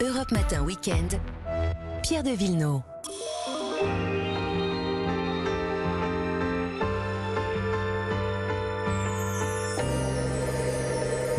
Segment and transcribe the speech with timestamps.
[0.00, 1.20] Europe Matin Weekend.
[2.02, 2.82] Pierre de Villeneuve.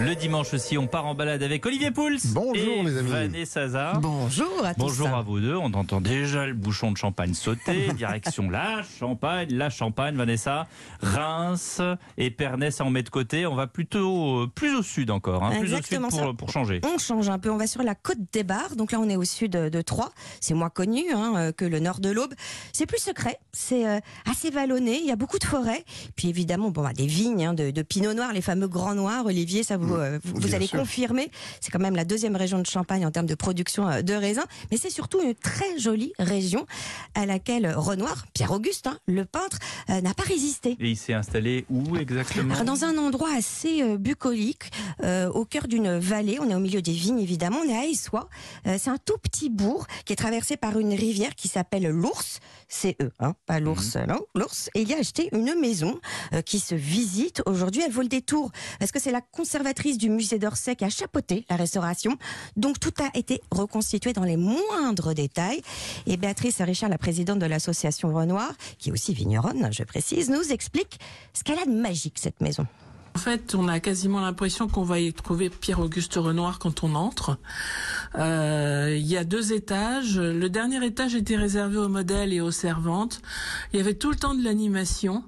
[0.06, 2.20] Le dimanche aussi, on part en balade avec Olivier Pouls.
[2.26, 3.10] Bonjour, et les amis.
[3.10, 3.94] Vanessa Zaza.
[4.00, 4.82] Bonjour à tous.
[4.82, 5.56] Bonjour à vous deux.
[5.56, 7.92] On entend déjà le bouchon de champagne sauter.
[7.98, 10.68] Direction la Champagne, la Champagne, Vanessa.
[11.02, 11.82] Reims
[12.20, 13.48] et Pernès, ça on met de côté.
[13.48, 16.82] On va plutôt euh, plus au sud encore, hein, plus au sud pour, pour changer.
[16.84, 18.76] On change un peu, on va sur la côte des Bars.
[18.76, 20.12] Donc là, on est au sud de Troyes.
[20.40, 22.36] C'est moins connu hein, euh, que le nord de l'Aube.
[22.74, 24.00] C'est plus secret, c'est euh,
[24.30, 25.00] assez vallonné.
[25.00, 25.84] Il y a beaucoup de forêts.
[26.16, 29.26] Puis évidemment, bon, bah, des vignes hein, de, de Pinot Noir, les fameux grands noirs.
[29.26, 30.80] Olivier, ça vous, euh, vous, vous bien allez sûr.
[30.80, 31.30] confirmer.
[31.62, 34.44] C'est quand même la deuxième région de Champagne en termes de production euh, de raisins.
[34.72, 36.66] Mais c'est surtout une très jolie région
[37.14, 39.58] à laquelle Renoir, Pierre-Auguste, hein, le peintre,
[39.90, 40.78] euh, n'a pas résisté.
[40.80, 44.72] Et il s'est installé où exactement Alors, dans un endroit assez euh, bucolique,
[45.04, 47.86] euh, au cœur d'une vallée, on est au milieu des vignes évidemment, on est à
[47.86, 48.30] Essois.
[48.68, 52.40] Euh, c'est un tout petit bourg qui est traversé par une rivière qui s'appelle l'Ours.
[52.68, 54.70] C'est eux, hein, pas l'ours, non, l'Ours.
[54.74, 56.00] Et il y a acheté une maison
[56.34, 57.82] euh, qui se visite aujourd'hui.
[57.86, 61.46] Elle vaut le détour parce que c'est la conservatrice du musée d'Orsay qui a chapeauté
[61.50, 62.18] la restauration.
[62.58, 65.62] Donc tout a été reconstitué dans les moindres détails.
[66.08, 70.52] Et Béatrice Richard, la présidente de l'association Renoir, qui est aussi vigneronne, je précise, nous
[70.52, 71.00] explique
[71.34, 72.66] ce qu'elle a de magique cette maison.
[73.16, 77.38] En fait, on a quasiment l'impression qu'on va y trouver Pierre-Auguste Renoir quand on entre.
[78.16, 80.20] Euh, Il y a deux étages.
[80.20, 83.22] Le dernier étage était réservé aux modèles et aux servantes.
[83.72, 85.24] Il y avait tout le temps de l'animation.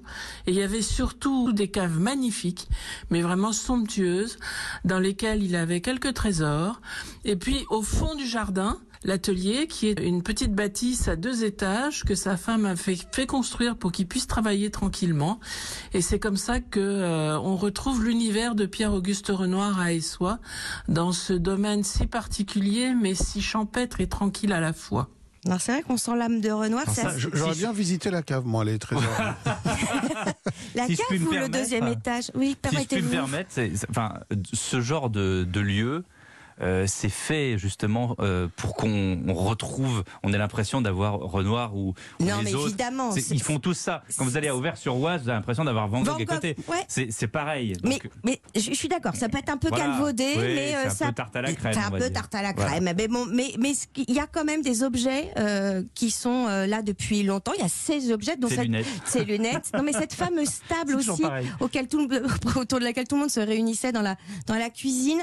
[0.47, 2.67] Et il y avait surtout des caves magnifiques,
[3.09, 4.37] mais vraiment somptueuses,
[4.83, 6.81] dans lesquelles il avait quelques trésors.
[7.23, 12.03] Et puis, au fond du jardin, l'atelier, qui est une petite bâtisse à deux étages
[12.03, 15.39] que sa femme a fait, fait construire pour qu'il puisse travailler tranquillement.
[15.93, 20.39] Et c'est comme ça que euh, on retrouve l'univers de Pierre-Auguste Renoir à Essois
[20.87, 25.09] dans ce domaine si particulier, mais si champêtre et tranquille à la fois.
[25.45, 26.83] Alors c'est vrai qu'on sent l'âme de Renoir.
[27.17, 29.03] J'aurais bien visité la cave, moi, les trésors.
[30.75, 32.31] La si cave ou le deuxième étage?
[32.35, 33.09] Oui, Si je puis me permettez-vous.
[33.09, 33.51] permettre,
[33.89, 34.13] enfin,
[34.53, 36.03] ce genre de, de lieu,
[36.61, 41.93] euh, c'est fait justement euh, pour qu'on on retrouve, on ait l'impression d'avoir Renoir ou,
[42.19, 42.67] ou Non, les mais autres.
[42.67, 43.11] évidemment.
[43.11, 44.03] C'est- c'est- Ils font tous ça.
[44.17, 46.55] Quand vous allez à Auvers-sur-Oise, vous avez l'impression d'avoir Van Gogh à côté.
[46.67, 46.83] ouais.
[46.87, 47.73] C'est c'est pareil.
[47.83, 49.85] Mais, Donc, mais je je suis d'accord, ça peut être un peu Voilà.
[49.85, 51.99] calvaudé, Oui, mais c'est euh, un ça peu tarte à la crème, C'est un peu
[51.99, 52.13] dire.
[52.13, 52.71] tarte à la Voilà.
[52.71, 52.91] crème.
[52.97, 53.53] Mais bon, mais
[54.07, 57.51] il y a quand même des objets euh, qui sont euh, là depuis longtemps.
[57.57, 58.85] Il y a ces objets, dont Ces cette- lunettes.
[59.05, 59.71] ces lunettes.
[59.75, 61.23] Non, mais cette fameuse table C'est aussi,
[61.59, 62.07] auquel tout,
[62.55, 64.15] autour de laquelle tout le monde se réunissait dans la
[64.47, 65.19] dans la cuisine.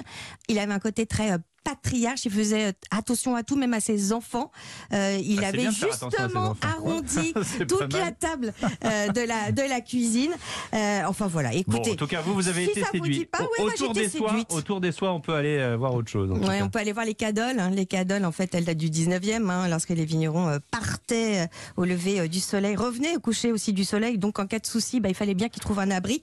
[0.49, 3.81] Il avait un côté très euh, patriarche, il faisait euh, attention à tout, même à
[3.81, 4.53] ses enfants.
[4.93, 7.33] Euh, il Ah, avait justement arrondi
[7.69, 8.53] toute la table
[8.85, 10.31] euh, de la de la cuisine.
[10.75, 11.93] Euh, enfin voilà, Bon, écoutez.
[11.93, 13.19] en tout cas, vous, vous avez si été séduit.
[13.19, 14.53] dit pas, ouais, Au- moi, autour, des soirs, séduite.
[14.53, 16.31] autour des soirs, on peut aller voir autre chose.
[16.31, 17.59] Ouais, on peut aller voir les cadoles.
[17.59, 17.71] hein.
[17.71, 22.29] Les cadoles, en fait, elles datent du 19e, hein, lorsque les vignerons partaient au lever
[22.29, 24.19] du soleil, revenaient au coucher aussi du soleil.
[24.19, 26.21] Donc, en cas de souci, bah, il fallait bien qu'ils trouvent un abri.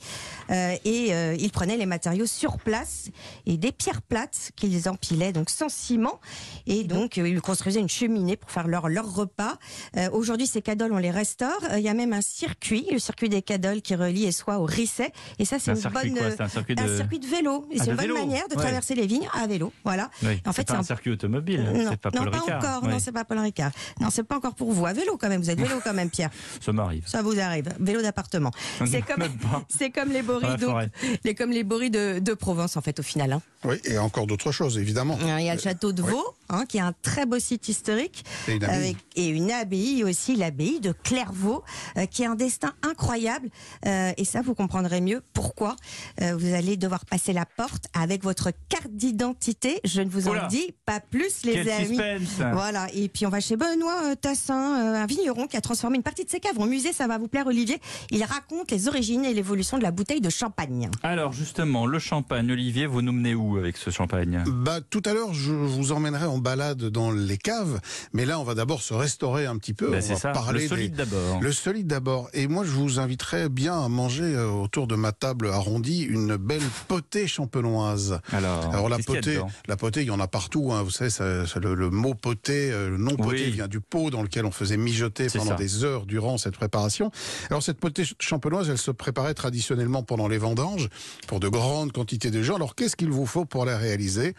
[0.51, 3.09] Et ils prenaient les matériaux sur place
[3.45, 6.19] et des pierres plates qu'ils empilaient donc sans ciment.
[6.67, 9.57] Et donc, euh, ils construisaient une cheminée pour faire leur, leur repas.
[9.97, 11.59] Euh, Aujourd'hui, ces cadoles, on les restaure.
[11.71, 14.65] Euh, Il y a même un circuit, le circuit des cadoles qui relie Essois au
[14.65, 15.11] Risset.
[15.39, 16.19] Et ça, c'est C'est un une circuit bonne...
[16.19, 16.31] quoi?
[16.31, 16.81] C'est un circuit de.
[16.81, 17.65] un circuit de vélo.
[17.69, 18.15] Ah, c'est une bonne vélo.
[18.15, 18.61] manière de Ouais.
[18.61, 19.71] traverser les vignes à vélo.
[19.83, 20.09] Voilà.
[20.23, 21.61] Oui, En fait, c'est un un- circuit automobile.
[21.63, 22.57] Non, c'est pas non, Paul pas Ricard.
[22.57, 22.83] encore.
[22.83, 22.89] Ouais.
[22.93, 23.71] Non, c'est pas Paul Ricard.
[23.99, 24.85] Non, c'est pas encore pour vous.
[24.85, 25.41] À vélo quand même.
[25.41, 26.29] Vous êtes vélo quand même, Pierre.
[26.61, 27.03] Ça m'arrive.
[27.07, 27.69] Ça vous arrive.
[27.79, 28.51] Vélo d'appartement.
[28.85, 29.23] C'est comme,
[29.69, 30.89] c'est les boris, donc, forêt.
[31.23, 33.31] les, comme les boris de, de Provence en fait au final.
[33.33, 33.41] hein.
[33.65, 35.17] oui, et encore d'autres choses, évidemment.
[35.21, 38.23] Il y a le château de Vaux, hein, qui est un très beau site historique,
[38.47, 38.77] Et une abbaye.
[38.77, 41.63] avec et une abbaye aussi, l'abbaye de Clairvaux,
[41.97, 43.49] euh, qui a un destin incroyable.
[43.85, 45.75] Euh, et ça, vous comprendrez mieux pourquoi
[46.21, 49.79] euh, vous allez devoir passer la porte avec votre carte d'identité.
[49.83, 50.47] Je ne vous en Oula.
[50.47, 51.87] dis pas plus, les Quel amis.
[51.97, 55.61] suspense Voilà, et puis on va chez Benoît euh, Tassin, euh, un vigneron qui a
[55.61, 57.79] transformé une partie de ses caves en musée, ça va vous plaire Olivier.
[58.09, 60.89] Il raconte les origines et l'évolution de la bouteille de champagne.
[61.03, 64.43] Alors justement, le champagne, Olivier, vous nous menez où avec ce champagne?
[64.47, 67.79] Bah, tout à l'heure, je vous emmènerai en balade dans les caves,
[68.13, 69.89] mais là, on va d'abord se restaurer un petit peu.
[69.91, 71.41] Ben, on C'est va ça, parler le solide des- d'abord.
[71.41, 72.29] Le solide d'abord.
[72.33, 76.35] Et moi, je vous inviterais bien à manger euh, autour de ma table arrondie une
[76.37, 78.19] belle potée champenoise.
[78.31, 80.71] Alors, Alors la potée, la potée, il y en a partout.
[80.71, 83.51] hein, vous savez, ça- ça- le, le mot potée, euh, le nom potée Oui.
[83.51, 85.55] vient du pot dans lequel on faisait mijoter pendant ça.
[85.55, 87.11] des heures durant cette préparation.
[87.49, 90.89] Alors cette potée ch- champenoise, elle se préparait traditionnellement pendant les vendanges
[91.27, 92.55] pour de grandes quantités de gens.
[92.55, 94.35] Alors qu'est-ce qu'il vous faut pour la réaliser?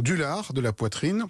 [0.00, 1.24] Du de la poitrine,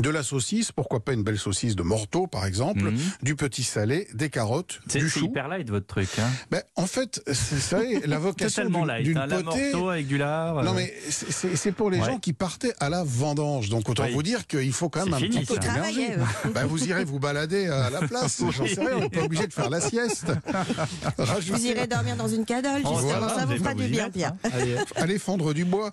[0.00, 2.98] de la saucisse, pourquoi pas une belle saucisse de morteau par exemple, Mhm.
[3.22, 5.26] du petit salé, des carottes, C'est du c'est chou.
[5.26, 6.08] hyper light votre truc.
[6.18, 6.28] Hein.
[6.50, 8.76] Ben, en fait, c'est vous savez, la vocation d'une-
[9.18, 9.26] Hein.
[9.26, 9.72] La potée.
[9.74, 10.62] avec du lard.
[10.64, 12.04] Non euh, mais c'est- c'est c'est pour les Ouais.
[12.06, 13.68] gens qui partaient à la vendange.
[13.68, 14.12] Donc autant Oui.
[14.12, 15.60] vous dire qu'il faut quand même C'est un fini, petit peu ça.
[15.60, 16.06] d'énergie.
[16.54, 18.40] Ben, vous irez vous balader à la place.
[18.40, 18.50] Oui.
[18.56, 18.96] J'en sais rien.
[18.96, 20.26] On n'est pas obligé de faire la sieste.
[21.18, 24.10] Rajoutez- Vous irez dormir dans une cadole, justement, voilà, ça vous fera pas du bien,
[24.10, 24.34] Pierre.
[24.44, 24.76] Allez.
[24.96, 25.90] Allez fondre du bois,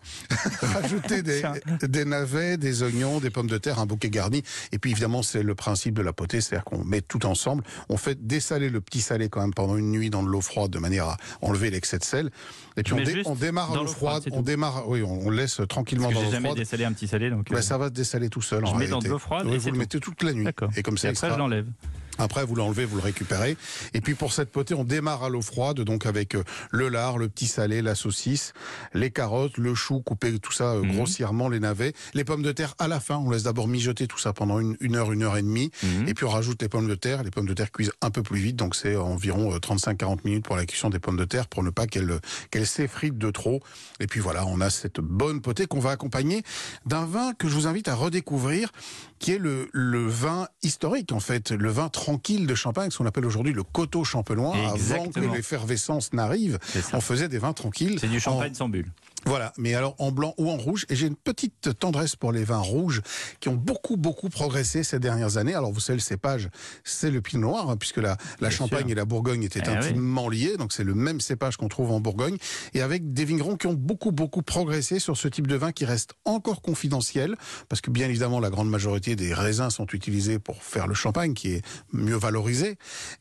[0.61, 1.53] rajouter des, Tiens.
[1.81, 4.43] des navets, des oignons, des pommes de terre, un bouquet garni.
[4.71, 7.63] Et puis évidemment, c'est le principe de la potée, c'est-à-dire qu'on met tout ensemble.
[7.89, 10.71] On fait dessaler le petit salé quand même pendant une nuit dans de l'eau froide
[10.71, 12.29] de manière à enlever l'excès de sel.
[12.77, 15.61] Et puis on, dé- démarre à dans l'eau froide, On démarre, oui, on on laisse
[15.69, 16.57] tranquillement Parce que dans l'eau jamais froide.
[16.57, 17.29] dessalé un petit salé.
[17.29, 18.65] Donc, euh, ça va se dessaler tout seul.
[18.65, 19.79] Je en mets dans de l'eau froide Oui, et vous le tout.
[19.79, 20.47] mettez toute la nuit.
[20.75, 21.67] Et comme ça, Et après, sera- je l'enlève.
[22.17, 23.57] Après, vous l'enlevez, vous le récupérez.
[23.93, 27.17] Et puis pour cette potée, on démarre à l'eau froide, donc avec euh, le lard,
[27.17, 28.53] le petit salé, la saucisse,
[28.93, 30.95] les carottes, le chou coupé, tout ça euh, Mhm.
[30.95, 33.17] grossièrement, les navets, les pommes de terre à la fin.
[33.17, 35.71] On laisse d'abord mijoter tout ça pendant une, une heure, une heure et demie.
[35.81, 36.07] Mhm.
[36.07, 37.23] Et puis on rajoute les pommes de terre.
[37.23, 40.45] Les pommes de terre cuisent un peu plus vite, donc c'est environ euh, 35-40 minutes
[40.45, 42.19] pour la cuisson des pommes de terre pour ne pas qu'elles
[42.51, 43.61] qu'elles s'effritent de trop.
[43.99, 46.43] Et puis voilà, on a cette bonne potée qu'on va accompagner
[46.85, 48.71] d'un vin que je vous invite à redécouvrir,
[49.19, 53.05] qui est le, le vin historique en fait, le vin tranquille de Champagne, ce qu'on
[53.05, 54.55] appelle aujourd'hui le coteau champenois.
[54.55, 56.59] Avant que l'effervescence n'arrive,
[56.93, 57.97] on faisait des vins tranquilles.
[57.99, 58.87] C'est du en- champagne sans bulle.
[59.25, 60.85] Voilà, mais alors en blanc ou en rouge.
[60.89, 63.01] Et j'ai une petite tendresse pour les vins rouges
[63.39, 65.53] qui ont beaucoup, beaucoup progressé ces dernières années.
[65.53, 66.49] Alors vous savez, le cépage,
[66.83, 68.17] c'est le pinot noir, hein, puisque la,
[68.49, 68.91] Champagne sûr.
[68.91, 69.75] et la Bourgogne étaient Eh oui.
[69.75, 70.57] intimement liés.
[70.57, 72.37] Donc c'est le même cépage qu'on trouve en Bourgogne.
[72.73, 75.85] Et avec des vignerons qui ont beaucoup, beaucoup progressé sur ce type de vin qui
[75.85, 77.35] reste encore confidentiel.
[77.69, 81.33] Parce que bien évidemment, la grande majorité des raisins sont utilisés pour faire le champagne
[81.33, 81.61] qui est
[81.91, 82.77] mieux valorisé.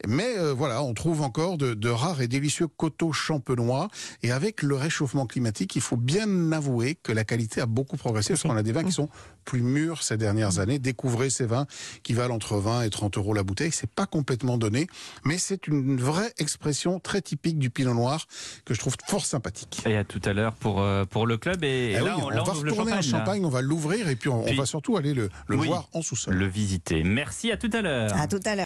[0.06, 3.88] Mais euh, voilà, on trouve encore de, de rares et délicieux coteaux champenois.
[4.22, 8.35] Et avec le réchauffement climatique, il faut bien avouer que la qualité a beaucoup progressé
[8.35, 9.09] parce qu'on a des vins qui sont
[9.44, 10.79] plus mûrs ces dernières années.
[10.79, 11.67] Découvrez ces vins
[12.03, 13.73] qui valent entre 20 et 30 euros la bouteille.
[13.73, 14.87] C'est pas complètement donné,
[15.25, 18.27] mais c'est une vraie expression très typique du pinot noir
[18.65, 19.83] que je trouve fort sympathique.
[19.87, 21.65] Et à tout à l'heure pour, euh, pour le club.
[21.65, 22.93] Et, Eh là, oui, on, on, on va retourner champagne.
[22.93, 23.03] en là.
[23.03, 25.67] Champagne, on va l'ouvrir et puis on, va surtout aller le, le Oui.
[25.67, 26.35] voir en sous-sol.
[26.35, 27.03] Le visiter.
[27.03, 28.15] Merci, à tout à l'heure.
[28.17, 28.61] À tout à l'heure.